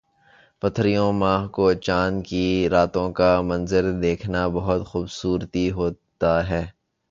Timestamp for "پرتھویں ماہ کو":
0.61-1.65